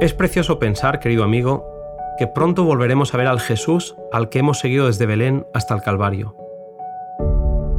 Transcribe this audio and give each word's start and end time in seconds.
Es 0.00 0.14
precioso 0.14 0.60
pensar, 0.60 1.00
querido 1.00 1.24
amigo, 1.24 1.66
que 2.18 2.28
pronto 2.28 2.62
volveremos 2.62 3.12
a 3.12 3.16
ver 3.16 3.26
al 3.26 3.40
Jesús 3.40 3.96
al 4.12 4.28
que 4.28 4.38
hemos 4.38 4.60
seguido 4.60 4.86
desde 4.86 5.06
Belén 5.06 5.44
hasta 5.52 5.74
el 5.74 5.82
Calvario. 5.82 6.36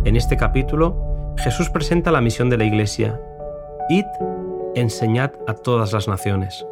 En 0.04 0.18
este 0.18 0.36
capítulo, 0.36 1.34
Jesús 1.38 1.70
presenta 1.70 2.12
la 2.12 2.20
misión 2.20 2.50
de 2.50 2.58
la 2.58 2.66
Iglesia. 2.66 3.22
Id, 3.88 4.04
enseñad 4.76 5.32
a 5.48 5.54
todas 5.54 5.94
las 5.94 6.10
naciones. 6.10 6.66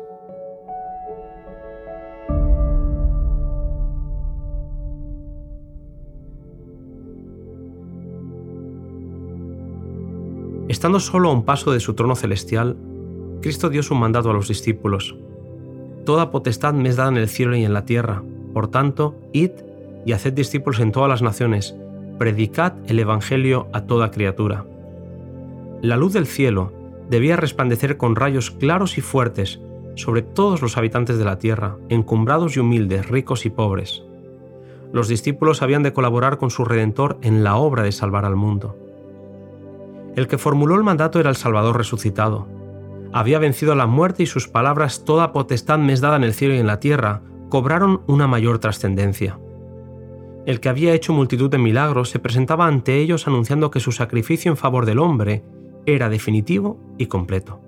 Estando 10.67 10.99
solo 10.99 11.29
a 11.29 11.31
un 11.31 11.45
paso 11.45 11.71
de 11.71 11.79
su 11.79 11.93
trono 11.93 12.17
celestial, 12.17 12.75
Cristo 13.41 13.69
dio 13.69 13.81
su 13.81 13.95
mandato 13.95 14.29
a 14.29 14.33
los 14.33 14.49
discípulos. 14.49 15.15
Toda 16.07 16.31
potestad 16.31 16.73
me 16.73 16.87
es 16.87 16.95
dada 16.95 17.09
en 17.09 17.17
el 17.17 17.27
cielo 17.27 17.57
y 17.57 17.65
en 17.65 17.73
la 17.73 17.83
tierra. 17.83 18.23
Por 18.53 18.69
tanto, 18.69 19.19
id 19.33 19.51
y 20.05 20.13
haced 20.13 20.31
discípulos 20.31 20.79
en 20.79 20.93
todas 20.93 21.09
las 21.09 21.21
naciones, 21.21 21.75
predicad 22.17 22.75
el 22.87 22.99
Evangelio 22.99 23.67
a 23.73 23.81
toda 23.81 24.09
criatura. 24.09 24.63
La 25.81 25.97
luz 25.97 26.13
del 26.13 26.25
cielo 26.25 26.71
debía 27.09 27.35
resplandecer 27.35 27.97
con 27.97 28.15
rayos 28.15 28.51
claros 28.51 28.97
y 28.97 29.01
fuertes 29.01 29.59
sobre 29.95 30.21
todos 30.21 30.61
los 30.61 30.77
habitantes 30.77 31.17
de 31.17 31.25
la 31.25 31.39
tierra, 31.39 31.75
encumbrados 31.89 32.55
y 32.55 32.61
humildes, 32.61 33.09
ricos 33.09 33.45
y 33.45 33.49
pobres. 33.49 34.05
Los 34.93 35.09
discípulos 35.09 35.61
habían 35.61 35.83
de 35.83 35.91
colaborar 35.91 36.37
con 36.37 36.51
su 36.51 36.63
Redentor 36.63 37.17
en 37.21 37.43
la 37.43 37.57
obra 37.57 37.83
de 37.83 37.91
salvar 37.91 38.23
al 38.23 38.37
mundo. 38.37 38.77
El 40.15 40.27
que 40.27 40.37
formuló 40.37 40.75
el 40.75 40.85
mandato 40.85 41.19
era 41.19 41.29
el 41.29 41.35
Salvador 41.35 41.75
resucitado, 41.75 42.47
había 43.13 43.39
vencido 43.39 43.75
la 43.75 43.87
muerte 43.87 44.23
y 44.23 44.25
sus 44.25 44.47
palabras, 44.47 45.05
toda 45.05 45.31
potestad 45.31 45.79
me 45.79 45.93
es 45.93 46.01
dada 46.01 46.17
en 46.17 46.23
el 46.23 46.33
cielo 46.33 46.55
y 46.55 46.59
en 46.59 46.67
la 46.67 46.79
tierra, 46.79 47.21
cobraron 47.49 48.01
una 48.07 48.27
mayor 48.27 48.59
trascendencia. 48.59 49.39
El 50.45 50.59
que 50.59 50.69
había 50.69 50.93
hecho 50.93 51.13
multitud 51.13 51.49
de 51.49 51.57
milagros 51.57 52.09
se 52.09 52.19
presentaba 52.19 52.67
ante 52.67 52.97
ellos 52.97 53.27
anunciando 53.27 53.69
que 53.71 53.79
su 53.79 53.91
sacrificio 53.91 54.49
en 54.49 54.57
favor 54.57 54.85
del 54.85 54.99
hombre 54.99 55.43
era 55.85 56.09
definitivo 56.09 56.79
y 56.97 57.07
completo. 57.07 57.61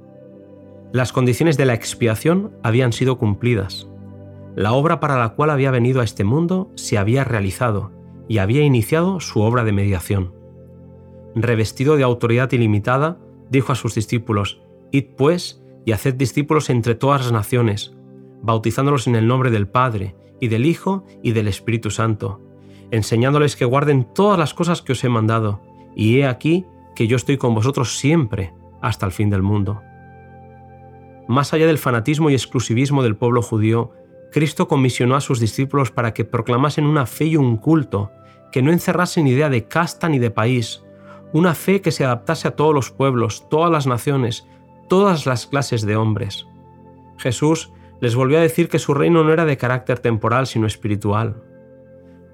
Las 0.92 1.12
condiciones 1.12 1.58
de 1.58 1.66
la 1.66 1.74
expiación 1.74 2.52
habían 2.64 2.94
sido 2.94 3.18
cumplidas. 3.18 3.88
La 4.56 4.74
obra 4.74 5.00
para 5.00 5.20
la 5.20 5.30
cual 5.30 5.52
había 5.52 5.72
venido 5.72 6.02
a 6.02 6.04
este 6.04 6.24
mundo 6.24 6.72
se 6.76 6.98
había 6.98 7.24
realizado 7.24 7.92
y 8.28 8.40
había 8.40 8.64
iniciado 8.64 9.20
su 9.20 9.42
obra 9.42 9.64
de 9.64 9.72
mediación. 9.72 10.34
Revestido 11.36 11.96
de 11.96 12.04
autoridad 12.04 12.52
ilimitada, 12.52 13.18
dijo 13.50 13.72
a 13.72 13.76
sus 13.76 13.96
discípulos, 13.96 14.62
Id 14.92 15.06
pues 15.18 15.62
y 15.86 15.92
haced 15.92 16.16
discípulos 16.16 16.70
entre 16.70 16.96
todas 16.96 17.22
las 17.22 17.32
naciones, 17.32 17.96
bautizándolos 18.42 19.08
en 19.08 19.16
el 19.16 19.28
nombre 19.28 19.52
del 19.52 19.68
Padre, 19.68 20.16
y 20.40 20.48
del 20.48 20.66
Hijo, 20.66 21.06
y 21.22 21.34
del 21.34 21.48
Espíritu 21.48 21.92
Santo, 21.92 22.42
enseñándoles 22.92 23.56
que 23.56 23.66
guarden 23.66 24.08
todas 24.14 24.40
las 24.40 24.54
cosas 24.54 24.82
que 24.82 24.94
os 24.94 25.04
he 25.04 25.10
mandado, 25.10 25.62
y 25.96 26.20
he 26.20 26.28
aquí 26.28 26.66
que 26.96 27.08
yo 27.08 27.16
estoy 27.16 27.38
con 27.38 27.54
vosotros 27.54 27.98
siempre, 27.98 28.54
hasta 28.82 29.06
el 29.06 29.12
fin 29.12 29.30
del 29.30 29.42
mundo. 29.42 29.82
Más 31.28 31.54
allá 31.54 31.68
del 31.68 31.78
fanatismo 31.78 32.30
y 32.30 32.34
exclusivismo 32.34 33.04
del 33.04 33.16
pueblo 33.16 33.42
judío, 33.42 33.92
Cristo 34.32 34.68
comisionó 34.68 35.16
a 35.16 35.22
sus 35.22 35.40
discípulos 35.40 35.92
para 35.92 36.14
que 36.14 36.26
proclamasen 36.26 36.86
una 36.86 37.06
fe 37.06 37.26
y 37.26 37.36
un 37.36 37.58
culto, 37.58 38.12
que 38.52 38.62
no 38.62 38.72
encerrasen 38.72 39.28
idea 39.28 39.50
de 39.50 39.68
casta 39.68 40.10
ni 40.10 40.20
de 40.20 40.32
país, 40.32 40.84
una 41.34 41.54
fe 41.54 41.82
que 41.82 41.92
se 41.92 42.04
adaptase 42.04 42.48
a 42.48 42.56
todos 42.56 42.74
los 42.74 42.92
pueblos, 42.92 43.48
todas 43.50 43.72
las 43.72 43.86
naciones, 43.86 44.48
todas 44.90 45.26
las 45.26 45.48
clases 45.48 45.84
de 45.86 45.96
hombres. 45.96 46.48
Jesús 47.18 47.72
les 48.02 48.16
volvió 48.16 48.38
a 48.38 48.42
decir 48.42 48.68
que 48.68 48.80
su 48.80 48.94
reino 48.94 49.24
no 49.24 49.32
era 49.32 49.46
de 49.46 49.58
carácter 49.58 50.00
temporal, 50.00 50.48
sino 50.48 50.68
espiritual. 50.68 51.44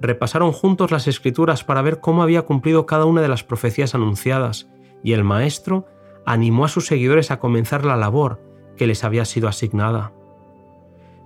Repasaron 0.02 0.52
juntos 0.52 0.92
las 0.92 1.08
escrituras 1.08 1.64
para 1.64 1.82
ver 1.82 2.00
cómo 2.00 2.24
había 2.24 2.44
cumplido 2.44 2.86
cada 2.86 3.06
una 3.06 3.22
de 3.22 3.28
las 3.28 3.44
profecías 3.44 3.96
anunciadas, 3.96 4.70
y 5.04 5.14
el 5.14 5.24
Maestro 5.24 5.86
animó 6.26 6.66
a 6.66 6.70
sus 6.70 6.88
seguidores 6.88 7.32
a 7.32 7.40
comenzar 7.40 7.86
la 7.86 7.96
labor 7.96 8.42
que 8.76 8.88
les 8.88 9.04
había 9.04 9.26
sido 9.26 9.48
asignada. 9.48 10.12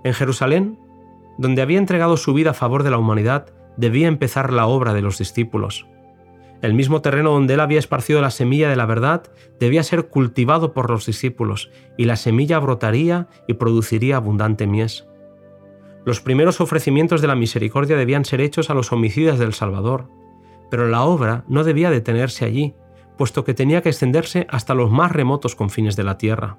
En 0.04 0.14
Jerusalén, 0.14 0.78
donde 1.38 1.62
había 1.62 1.78
entregado 1.78 2.16
su 2.16 2.32
vida 2.34 2.50
a 2.50 2.54
favor 2.54 2.82
de 2.82 2.90
la 2.90 2.98
humanidad, 2.98 3.46
debía 3.76 4.08
empezar 4.08 4.52
la 4.52 4.66
obra 4.66 4.92
de 4.94 5.02
los 5.02 5.18
discípulos. 5.18 5.86
El 6.62 6.74
mismo 6.74 7.00
terreno 7.00 7.30
donde 7.30 7.54
él 7.54 7.60
había 7.60 7.78
esparcido 7.78 8.20
la 8.20 8.30
semilla 8.30 8.68
de 8.68 8.76
la 8.76 8.84
verdad 8.84 9.22
debía 9.58 9.82
ser 9.82 10.08
cultivado 10.08 10.74
por 10.74 10.90
los 10.90 11.06
discípulos, 11.06 11.70
y 11.96 12.04
la 12.04 12.16
semilla 12.16 12.58
brotaría 12.58 13.28
y 13.48 13.54
produciría 13.54 14.16
abundante 14.16 14.66
mies. 14.66 15.06
Los 16.04 16.20
primeros 16.20 16.60
ofrecimientos 16.60 17.20
de 17.22 17.28
la 17.28 17.34
misericordia 17.34 17.96
debían 17.96 18.24
ser 18.24 18.40
hechos 18.40 18.68
a 18.68 18.74
los 18.74 18.92
homicidas 18.92 19.38
del 19.38 19.54
Salvador, 19.54 20.08
pero 20.70 20.86
la 20.88 21.02
obra 21.02 21.44
no 21.48 21.64
debía 21.64 21.90
detenerse 21.90 22.44
allí, 22.44 22.74
puesto 23.16 23.44
que 23.44 23.54
tenía 23.54 23.82
que 23.82 23.90
extenderse 23.90 24.46
hasta 24.50 24.74
los 24.74 24.90
más 24.90 25.12
remotos 25.12 25.54
confines 25.54 25.96
de 25.96 26.04
la 26.04 26.16
tierra. 26.16 26.58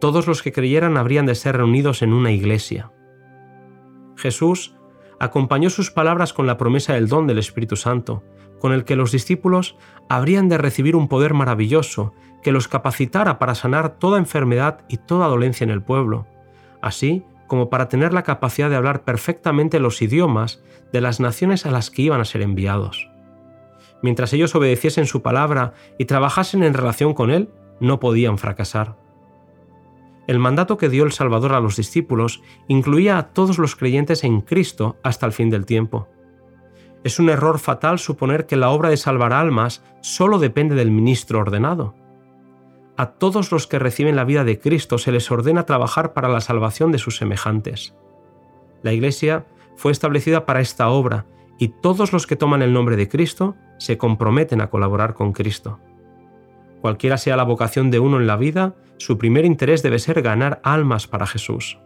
Todos 0.00 0.26
los 0.26 0.42
que 0.42 0.52
creyeran 0.52 0.96
habrían 0.96 1.26
de 1.26 1.34
ser 1.34 1.56
reunidos 1.56 2.02
en 2.02 2.12
una 2.12 2.32
iglesia. 2.32 2.90
Jesús 4.16 4.76
acompañó 5.20 5.70
sus 5.70 5.90
palabras 5.90 6.32
con 6.32 6.46
la 6.46 6.56
promesa 6.56 6.94
del 6.94 7.08
don 7.08 7.26
del 7.26 7.38
Espíritu 7.38 7.76
Santo, 7.76 8.24
con 8.62 8.72
el 8.72 8.84
que 8.84 8.94
los 8.94 9.10
discípulos 9.10 9.74
habrían 10.08 10.48
de 10.48 10.56
recibir 10.56 10.94
un 10.94 11.08
poder 11.08 11.34
maravilloso 11.34 12.14
que 12.44 12.52
los 12.52 12.68
capacitara 12.68 13.40
para 13.40 13.56
sanar 13.56 13.98
toda 13.98 14.18
enfermedad 14.18 14.84
y 14.88 14.98
toda 14.98 15.26
dolencia 15.26 15.64
en 15.64 15.70
el 15.70 15.82
pueblo, 15.82 16.28
así 16.80 17.24
como 17.48 17.70
para 17.70 17.88
tener 17.88 18.14
la 18.14 18.22
capacidad 18.22 18.70
de 18.70 18.76
hablar 18.76 19.02
perfectamente 19.02 19.80
los 19.80 20.00
idiomas 20.00 20.62
de 20.92 21.00
las 21.00 21.18
naciones 21.18 21.66
a 21.66 21.72
las 21.72 21.90
que 21.90 22.02
iban 22.02 22.20
a 22.20 22.24
ser 22.24 22.40
enviados. 22.40 23.10
Mientras 24.00 24.32
ellos 24.32 24.54
obedeciesen 24.54 25.06
su 25.06 25.22
palabra 25.22 25.74
y 25.98 26.04
trabajasen 26.04 26.62
en 26.62 26.74
relación 26.74 27.14
con 27.14 27.32
Él, 27.32 27.50
no 27.80 27.98
podían 27.98 28.38
fracasar. 28.38 28.96
El 30.28 30.38
mandato 30.38 30.76
que 30.76 30.88
dio 30.88 31.02
el 31.02 31.10
Salvador 31.10 31.54
a 31.54 31.60
los 31.60 31.74
discípulos 31.74 32.44
incluía 32.68 33.18
a 33.18 33.32
todos 33.32 33.58
los 33.58 33.74
creyentes 33.74 34.22
en 34.22 34.40
Cristo 34.40 34.98
hasta 35.02 35.26
el 35.26 35.32
fin 35.32 35.50
del 35.50 35.66
tiempo. 35.66 36.06
Es 37.04 37.18
un 37.18 37.28
error 37.30 37.58
fatal 37.58 37.98
suponer 37.98 38.46
que 38.46 38.56
la 38.56 38.70
obra 38.70 38.88
de 38.88 38.96
salvar 38.96 39.32
almas 39.32 39.82
solo 40.00 40.38
depende 40.38 40.74
del 40.74 40.90
ministro 40.90 41.40
ordenado. 41.40 41.94
A 42.96 43.12
todos 43.12 43.50
los 43.50 43.66
que 43.66 43.78
reciben 43.78 44.16
la 44.16 44.24
vida 44.24 44.44
de 44.44 44.58
Cristo 44.58 44.98
se 44.98 45.10
les 45.10 45.30
ordena 45.30 45.64
trabajar 45.64 46.12
para 46.12 46.28
la 46.28 46.40
salvación 46.40 46.92
de 46.92 46.98
sus 46.98 47.16
semejantes. 47.16 47.96
La 48.82 48.92
Iglesia 48.92 49.46
fue 49.76 49.90
establecida 49.90 50.46
para 50.46 50.60
esta 50.60 50.88
obra 50.90 51.26
y 51.58 51.68
todos 51.68 52.12
los 52.12 52.26
que 52.26 52.36
toman 52.36 52.62
el 52.62 52.72
nombre 52.72 52.96
de 52.96 53.08
Cristo 53.08 53.56
se 53.78 53.98
comprometen 53.98 54.60
a 54.60 54.70
colaborar 54.70 55.14
con 55.14 55.32
Cristo. 55.32 55.80
Cualquiera 56.80 57.16
sea 57.16 57.36
la 57.36 57.44
vocación 57.44 57.90
de 57.90 57.98
uno 57.98 58.20
en 58.20 58.26
la 58.26 58.36
vida, 58.36 58.74
su 58.98 59.18
primer 59.18 59.44
interés 59.44 59.82
debe 59.82 59.98
ser 59.98 60.22
ganar 60.22 60.60
almas 60.62 61.06
para 61.06 61.26
Jesús. 61.26 61.78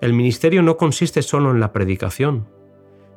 El 0.00 0.12
ministerio 0.12 0.62
no 0.62 0.76
consiste 0.76 1.22
solo 1.22 1.50
en 1.50 1.60
la 1.60 1.72
predicación, 1.72 2.48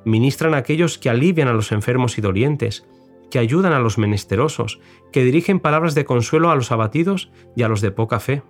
ministran 0.06 0.53
a 0.53 0.57
aquellos 0.57 0.97
que 0.97 1.09
alivian 1.09 1.47
a 1.47 1.53
los 1.53 1.72
enfermos 1.72 2.17
y 2.17 2.22
dolientes, 2.22 2.88
que 3.29 3.39
ayudan 3.39 3.73
a 3.73 3.79
los 3.79 3.97
menesterosos, 3.97 4.79
que 5.12 5.23
dirigen 5.23 5.59
palabras 5.59 5.95
de 5.95 6.06
consuelo 6.06 6.50
a 6.50 6.56
los 6.56 6.72
abatidos 6.72 7.31
y 7.56 7.63
a 7.63 7.67
los 7.67 7.81
de 7.81 7.91
poca 7.91 8.19
fe. 8.19 8.44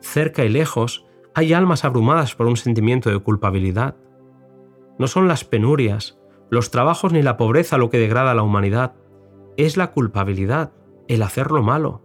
Cerca 0.00 0.44
y 0.44 0.48
lejos 0.48 1.06
hay 1.34 1.52
almas 1.52 1.84
abrumadas 1.84 2.34
por 2.34 2.46
un 2.46 2.56
sentimiento 2.56 3.10
de 3.10 3.18
culpabilidad. 3.18 3.96
No 4.98 5.08
son 5.08 5.28
las 5.28 5.44
penurias, 5.44 6.18
los 6.50 6.70
trabajos 6.70 7.12
ni 7.12 7.22
la 7.22 7.36
pobreza 7.36 7.78
lo 7.78 7.90
que 7.90 7.98
degrada 7.98 8.30
a 8.30 8.34
la 8.34 8.42
humanidad, 8.42 8.94
es 9.56 9.76
la 9.76 9.92
culpabilidad, 9.92 10.72
el 11.08 11.22
hacer 11.22 11.50
lo 11.50 11.62
malo. 11.62 12.02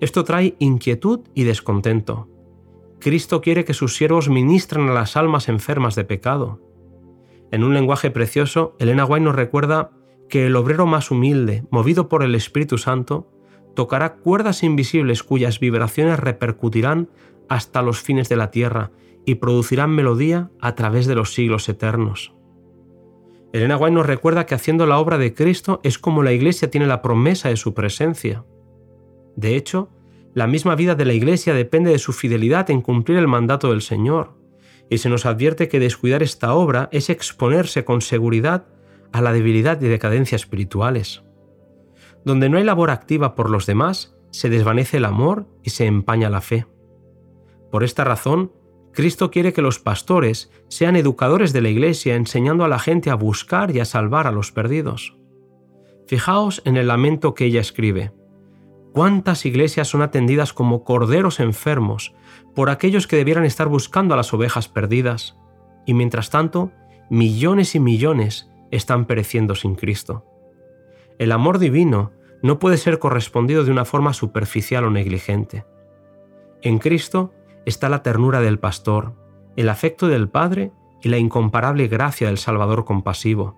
Esto 0.00 0.24
trae 0.24 0.56
inquietud 0.58 1.20
y 1.34 1.44
descontento. 1.44 2.28
Cristo 3.00 3.40
quiere 3.40 3.64
que 3.64 3.74
sus 3.74 3.96
siervos 3.96 4.28
ministren 4.28 4.88
a 4.88 4.94
las 4.94 5.16
almas 5.16 5.48
enfermas 5.48 5.94
de 5.94 6.04
pecado. 6.04 6.60
En 7.50 7.64
un 7.64 7.74
lenguaje 7.74 8.10
precioso, 8.10 8.76
Elena 8.78 9.04
White 9.04 9.24
nos 9.24 9.34
recuerda 9.34 9.90
que 10.28 10.46
el 10.46 10.54
obrero 10.54 10.86
más 10.86 11.10
humilde, 11.10 11.64
movido 11.70 12.08
por 12.08 12.22
el 12.22 12.34
Espíritu 12.34 12.78
Santo, 12.78 13.28
tocará 13.74 14.14
cuerdas 14.14 14.62
invisibles 14.62 15.22
cuyas 15.22 15.58
vibraciones 15.58 16.20
repercutirán 16.20 17.10
hasta 17.48 17.82
los 17.82 18.00
fines 18.00 18.28
de 18.28 18.36
la 18.36 18.52
tierra 18.52 18.92
y 19.26 19.36
producirán 19.36 19.90
melodía 19.90 20.50
a 20.60 20.76
través 20.76 21.06
de 21.06 21.16
los 21.16 21.34
siglos 21.34 21.68
eternos. 21.68 22.32
Elena 23.52 23.76
White 23.76 23.94
nos 23.94 24.06
recuerda 24.06 24.46
que 24.46 24.54
haciendo 24.54 24.86
la 24.86 24.98
obra 24.98 25.18
de 25.18 25.34
Cristo 25.34 25.80
es 25.82 25.98
como 25.98 26.22
la 26.22 26.32
Iglesia 26.32 26.70
tiene 26.70 26.86
la 26.86 27.02
promesa 27.02 27.48
de 27.48 27.56
su 27.56 27.74
presencia. 27.74 28.44
De 29.34 29.56
hecho, 29.56 29.90
la 30.34 30.46
misma 30.46 30.76
vida 30.76 30.94
de 30.94 31.04
la 31.04 31.14
Iglesia 31.14 31.52
depende 31.52 31.90
de 31.90 31.98
su 31.98 32.12
fidelidad 32.12 32.70
en 32.70 32.80
cumplir 32.80 33.18
el 33.18 33.26
mandato 33.26 33.70
del 33.70 33.82
Señor 33.82 34.39
y 34.90 34.98
se 34.98 35.08
nos 35.08 35.24
advierte 35.24 35.68
que 35.68 35.78
descuidar 35.78 36.22
esta 36.22 36.52
obra 36.52 36.88
es 36.92 37.08
exponerse 37.08 37.84
con 37.84 38.02
seguridad 38.02 38.66
a 39.12 39.22
la 39.22 39.32
debilidad 39.32 39.80
y 39.80 39.86
decadencia 39.86 40.36
espirituales. 40.36 41.22
Donde 42.24 42.48
no 42.48 42.58
hay 42.58 42.64
labor 42.64 42.90
activa 42.90 43.34
por 43.34 43.48
los 43.48 43.66
demás, 43.66 44.16
se 44.32 44.50
desvanece 44.50 44.98
el 44.98 45.04
amor 45.04 45.46
y 45.62 45.70
se 45.70 45.86
empaña 45.86 46.28
la 46.28 46.40
fe. 46.40 46.66
Por 47.70 47.84
esta 47.84 48.04
razón, 48.04 48.52
Cristo 48.92 49.30
quiere 49.30 49.52
que 49.52 49.62
los 49.62 49.78
pastores 49.78 50.50
sean 50.68 50.96
educadores 50.96 51.52
de 51.52 51.60
la 51.60 51.68
Iglesia 51.68 52.16
enseñando 52.16 52.64
a 52.64 52.68
la 52.68 52.80
gente 52.80 53.10
a 53.10 53.14
buscar 53.14 53.74
y 53.74 53.78
a 53.78 53.84
salvar 53.84 54.26
a 54.26 54.32
los 54.32 54.50
perdidos. 54.50 55.16
Fijaos 56.08 56.62
en 56.64 56.76
el 56.76 56.88
lamento 56.88 57.34
que 57.34 57.44
ella 57.44 57.60
escribe. 57.60 58.12
¿Cuántas 58.92 59.46
iglesias 59.46 59.88
son 59.88 60.02
atendidas 60.02 60.52
como 60.52 60.82
corderos 60.82 61.38
enfermos 61.38 62.14
por 62.54 62.70
aquellos 62.70 63.06
que 63.06 63.16
debieran 63.16 63.44
estar 63.44 63.68
buscando 63.68 64.14
a 64.14 64.16
las 64.16 64.34
ovejas 64.34 64.68
perdidas? 64.68 65.38
Y 65.86 65.94
mientras 65.94 66.30
tanto, 66.30 66.72
millones 67.08 67.74
y 67.74 67.80
millones 67.80 68.50
están 68.70 69.04
pereciendo 69.04 69.54
sin 69.54 69.76
Cristo. 69.76 70.24
El 71.18 71.32
amor 71.32 71.58
divino 71.58 72.12
no 72.42 72.58
puede 72.58 72.78
ser 72.78 72.98
correspondido 72.98 73.64
de 73.64 73.70
una 73.70 73.84
forma 73.84 74.12
superficial 74.12 74.84
o 74.84 74.90
negligente. 74.90 75.64
En 76.62 76.78
Cristo 76.78 77.32
está 77.66 77.88
la 77.88 78.02
ternura 78.02 78.40
del 78.40 78.58
pastor, 78.58 79.14
el 79.56 79.68
afecto 79.68 80.08
del 80.08 80.28
Padre 80.28 80.72
y 81.02 81.08
la 81.08 81.18
incomparable 81.18 81.88
gracia 81.88 82.26
del 82.26 82.38
Salvador 82.38 82.84
compasivo. 82.84 83.56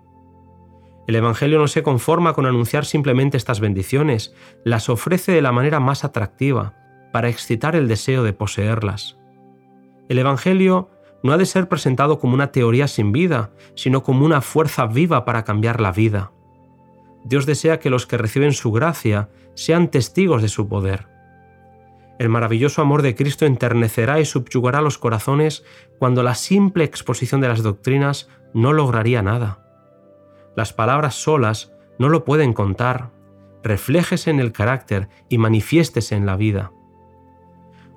El 1.07 1.15
Evangelio 1.15 1.59
no 1.59 1.67
se 1.67 1.83
conforma 1.83 2.33
con 2.33 2.45
anunciar 2.45 2.85
simplemente 2.85 3.37
estas 3.37 3.59
bendiciones, 3.59 4.33
las 4.63 4.89
ofrece 4.89 5.33
de 5.33 5.41
la 5.41 5.51
manera 5.51 5.79
más 5.79 6.03
atractiva, 6.03 6.75
para 7.11 7.29
excitar 7.29 7.75
el 7.75 7.87
deseo 7.87 8.23
de 8.23 8.33
poseerlas. 8.33 9.17
El 10.09 10.19
Evangelio 10.19 10.89
no 11.21 11.31
ha 11.31 11.37
de 11.37 11.45
ser 11.45 11.67
presentado 11.67 12.19
como 12.19 12.33
una 12.33 12.51
teoría 12.51 12.87
sin 12.87 13.11
vida, 13.11 13.51
sino 13.75 14.03
como 14.03 14.25
una 14.25 14.41
fuerza 14.41 14.85
viva 14.85 15.25
para 15.25 15.43
cambiar 15.43 15.81
la 15.81 15.91
vida. 15.91 16.31
Dios 17.23 17.45
desea 17.45 17.79
que 17.79 17.89
los 17.89 18.05
que 18.05 18.17
reciben 18.17 18.53
su 18.53 18.71
gracia 18.71 19.29
sean 19.55 19.89
testigos 19.89 20.41
de 20.41 20.49
su 20.49 20.67
poder. 20.67 21.07
El 22.19 22.29
maravilloso 22.29 22.81
amor 22.81 23.01
de 23.01 23.15
Cristo 23.15 23.45
enternecerá 23.45 24.19
y 24.19 24.25
subyugará 24.25 24.81
los 24.81 24.97
corazones 24.97 25.63
cuando 25.99 26.23
la 26.23 26.35
simple 26.35 26.83
exposición 26.83 27.41
de 27.41 27.47
las 27.47 27.63
doctrinas 27.63 28.29
no 28.53 28.73
lograría 28.73 29.21
nada. 29.21 29.62
Las 30.55 30.73
palabras 30.73 31.15
solas 31.15 31.73
no 31.97 32.09
lo 32.09 32.25
pueden 32.25 32.53
contar. 32.53 33.11
Refléjese 33.63 34.29
en 34.29 34.39
el 34.39 34.51
carácter 34.51 35.09
y 35.29 35.37
manifiéstese 35.37 36.15
en 36.15 36.25
la 36.25 36.35
vida. 36.35 36.71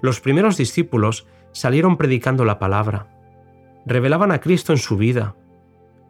Los 0.01 0.21
primeros 0.21 0.57
discípulos 0.57 1.27
salieron 1.53 1.97
predicando 1.97 2.45
la 2.45 2.59
palabra. 2.59 3.09
Revelaban 3.87 4.33
a 4.33 4.41
Cristo 4.41 4.73
en 4.73 4.79
su 4.79 4.97
vida. 4.97 5.37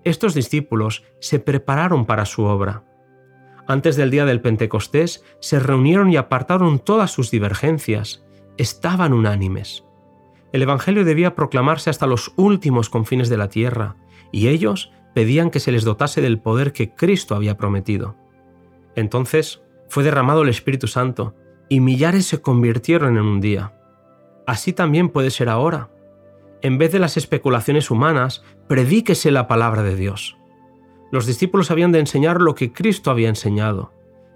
Estos 0.04 0.34
discípulos 0.34 1.04
se 1.20 1.38
prepararon 1.38 2.06
para 2.06 2.26
su 2.26 2.44
obra. 2.44 2.84
Antes 3.66 3.96
del 3.96 4.10
día 4.10 4.24
del 4.24 4.40
Pentecostés 4.40 5.24
se 5.40 5.58
reunieron 5.58 6.10
y 6.10 6.16
apartaron 6.16 6.78
todas 6.78 7.10
sus 7.10 7.30
divergencias. 7.30 8.24
Estaban 8.56 9.12
unánimes. 9.12 9.84
El 10.52 10.62
Evangelio 10.62 11.04
debía 11.04 11.34
proclamarse 11.34 11.90
hasta 11.90 12.06
los 12.06 12.32
últimos 12.36 12.88
confines 12.88 13.28
de 13.28 13.36
la 13.36 13.48
tierra, 13.48 13.96
y 14.30 14.48
ellos 14.48 14.92
pedían 15.16 15.48
que 15.48 15.60
se 15.60 15.72
les 15.72 15.82
dotase 15.82 16.20
del 16.20 16.38
poder 16.38 16.74
que 16.74 16.90
Cristo 16.90 17.34
había 17.34 17.56
prometido. 17.56 18.16
Entonces 18.96 19.62
fue 19.88 20.04
derramado 20.04 20.42
el 20.42 20.50
Espíritu 20.50 20.88
Santo, 20.88 21.34
y 21.70 21.80
millares 21.80 22.26
se 22.26 22.42
convirtieron 22.42 23.16
en 23.16 23.24
un 23.24 23.40
día. 23.40 23.72
Así 24.46 24.74
también 24.74 25.08
puede 25.08 25.30
ser 25.30 25.48
ahora. 25.48 25.88
En 26.60 26.76
vez 26.76 26.92
de 26.92 26.98
las 26.98 27.16
especulaciones 27.16 27.90
humanas, 27.90 28.44
predíquese 28.68 29.30
la 29.30 29.48
palabra 29.48 29.82
de 29.82 29.96
Dios. 29.96 30.36
Los 31.10 31.24
discípulos 31.24 31.70
habían 31.70 31.92
de 31.92 32.00
enseñar 32.00 32.42
lo 32.42 32.54
que 32.54 32.74
Cristo 32.74 33.10
había 33.10 33.30
enseñado. 33.30 33.94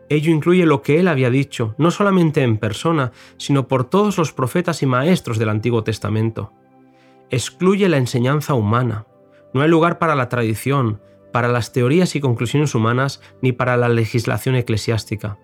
Ello 0.08 0.32
incluye 0.32 0.64
lo 0.64 0.80
que 0.80 0.98
Él 0.98 1.08
había 1.08 1.28
dicho, 1.28 1.74
no 1.76 1.90
solamente 1.90 2.42
en 2.42 2.56
persona, 2.56 3.12
sino 3.36 3.68
por 3.68 3.84
todos 3.84 4.16
los 4.16 4.32
profetas 4.32 4.82
y 4.82 4.86
maestros 4.86 5.38
del 5.38 5.50
Antiguo 5.50 5.84
Testamento. 5.84 6.54
Excluye 7.28 7.86
la 7.90 7.98
enseñanza 7.98 8.54
humana, 8.54 9.04
no 9.52 9.62
hay 9.62 9.68
lugar 9.68 9.98
para 9.98 10.14
la 10.14 10.28
tradición, 10.28 11.00
para 11.32 11.48
las 11.48 11.72
teorías 11.72 12.16
y 12.16 12.20
conclusiones 12.20 12.74
humanas, 12.74 13.20
ni 13.42 13.52
para 13.52 13.76
la 13.76 13.88
legislación 13.88 14.54
eclesiástica. 14.54 15.38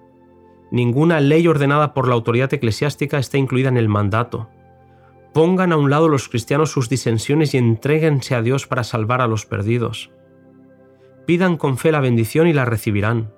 Ninguna 0.71 1.21
ley 1.21 1.47
ordenada 1.47 1.95
por 1.95 2.09
la 2.09 2.15
autoridad 2.15 2.53
eclesiástica 2.53 3.19
está 3.19 3.39
incluida 3.39 3.69
en 3.69 3.77
el 3.77 3.89
mandato. 3.89 4.49
Pongan 5.33 5.73
a 5.73 5.77
un 5.77 5.91
lado 5.91 6.09
los 6.09 6.29
cristianos 6.29 6.71
sus 6.71 6.89
disensiones 6.89 7.55
y 7.55 7.59
entréguense 7.59 8.35
a 8.35 8.43
Dios 8.43 8.67
para 8.67 8.85
salvar 8.85 9.21
a 9.21 9.27
los 9.27 9.47
perdidos. 9.47 10.11
Pidan 11.27 11.57
con 11.57 11.77
fe 11.77 11.93
la 11.93 12.01
bendición 12.01 12.47
y 12.47 12.53
la 12.53 12.65
recibirán. 12.65 13.33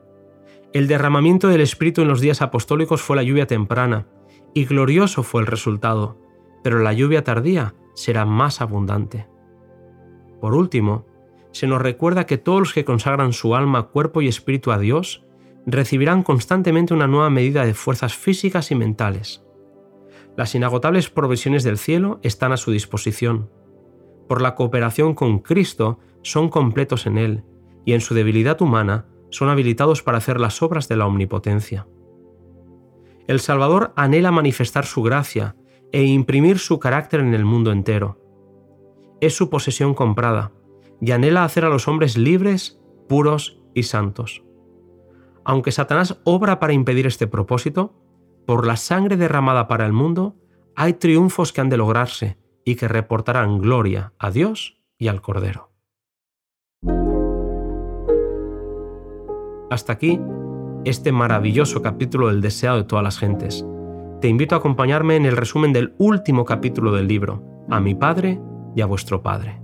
El 0.73 0.87
derramamiento 0.87 1.49
del 1.49 1.61
Espíritu 1.61 2.03
en 2.03 2.09
los 2.09 2.21
días 2.21 2.43
apostólicos 2.43 3.03
fue 3.03 3.17
la 3.17 3.23
lluvia 3.23 3.47
temprana, 3.47 4.07
y 4.55 4.65
glorioso 4.65 5.23
fue 5.23 5.41
el 5.41 5.47
resultado, 5.47 6.19
pero 6.63 6.81
la 6.81 6.93
lluvia 6.93 7.25
tardía 7.25 7.75
será 7.95 8.25
más 8.25 8.61
abundante. 8.61 9.27
Por 10.41 10.55
último, 10.55 11.07
se 11.53 11.67
nos 11.67 11.83
recuerda 11.83 12.27
que 12.27 12.39
todos 12.39 12.61
los 12.61 12.73
que 12.73 12.85
consagran 12.85 13.33
su 13.33 13.55
alma, 13.55 13.89
cuerpo 13.89 14.23
y 14.23 14.29
espíritu 14.29 14.71
a 14.71 14.79
Dios 14.79 15.25
recibirán 15.67 16.23
constantemente 16.23 16.95
una 16.95 17.07
nueva 17.07 17.31
medida 17.31 17.65
de 17.65 17.75
fuerzas 17.75 18.15
físicas 18.15 18.71
y 18.71 18.75
mentales. 18.75 19.45
Las 20.37 20.55
inagotables 20.55 21.11
provisiones 21.11 21.65
del 21.65 21.79
cielo 21.79 22.21
están 22.23 22.53
a 22.53 22.57
su 22.57 22.71
disposición. 22.71 23.51
Por 24.29 24.41
la 24.41 24.55
cooperación 24.55 25.15
con 25.15 25.41
Cristo 25.41 25.99
son 26.23 26.49
completos 26.49 27.07
en 27.07 27.19
Él 27.19 27.45
y 27.85 27.95
en 27.95 28.01
su 28.01 28.15
debilidad 28.15 28.61
humana 28.63 29.07
son 29.31 29.49
habilitados 29.49 30.03
para 30.03 30.19
hacer 30.19 30.39
las 30.39 30.63
obras 30.63 30.89
de 30.89 30.97
la 30.97 31.07
omnipotencia. 31.07 31.87
El 33.27 33.41
Salvador 33.41 33.93
anhela 33.97 34.31
manifestar 34.31 34.87
su 34.87 35.03
gracia 35.03 35.57
e 35.93 36.05
imprimir 36.05 36.59
su 36.59 36.79
carácter 36.79 37.21
en 37.21 37.35
el 37.35 37.45
mundo 37.45 37.73
entero 37.73 38.28
es 39.21 39.37
su 39.37 39.51
posesión 39.51 39.95
comprada, 39.95 40.53
y 41.01 41.13
anhela 41.13 41.45
hacer 41.45 41.65
a 41.65 41.69
los 41.69 41.89
hombres 41.89 42.17
libres, 42.17 42.81
puros 43.09 43.61
y 43.75 43.85
santos. 43.85 44.43
Aunque 45.45 45.73
Satanás 45.73 46.21
obra 46.25 46.59
para 46.59 46.73
impedir 46.73 47.07
este 47.07 47.27
propósito, 47.27 47.95
por 48.47 48.67
la 48.67 48.77
sangre 48.77 49.17
derramada 49.17 49.69
para 49.69 49.87
el 49.87 49.93
mundo, 49.93 50.37
hay 50.75 50.95
triunfos 50.95 51.53
que 51.53 51.61
han 51.61 51.69
de 51.69 51.77
lograrse 51.77 52.39
y 52.65 52.77
que 52.77 52.89
reportarán 52.89 53.59
gloria 53.59 54.13
a 54.19 54.31
Dios 54.31 54.81
y 54.99 55.09
al 55.09 55.21
Cordero. 55.21 55.73
Hasta 59.71 59.93
aquí 59.93 60.21
este 60.85 61.13
maravilloso 61.13 61.83
capítulo 61.83 62.29
del 62.29 62.41
deseado 62.41 62.79
de 62.79 62.85
todas 62.85 63.03
las 63.03 63.19
gentes. 63.19 63.67
Te 64.21 64.29
invito 64.29 64.55
a 64.55 64.59
acompañarme 64.59 65.17
en 65.17 65.27
el 65.27 65.37
resumen 65.37 65.73
del 65.73 65.95
último 65.99 66.45
capítulo 66.45 66.93
del 66.93 67.07
libro, 67.07 67.43
A 67.69 67.81
mi 67.81 67.95
Padre 67.95 68.41
y 68.79 68.81
a 68.81 68.87
vuestro 68.87 69.21
Padre. 69.21 69.59